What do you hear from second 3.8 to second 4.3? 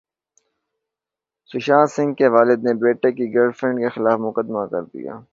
کےخلاف